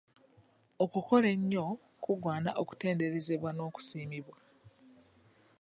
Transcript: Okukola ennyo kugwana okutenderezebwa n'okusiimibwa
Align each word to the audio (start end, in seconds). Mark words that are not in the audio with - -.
Okukola 0.83 1.27
ennyo 1.35 1.65
kugwana 2.03 2.49
okutenderezebwa 2.61 3.49
n'okusiimibwa 3.53 4.37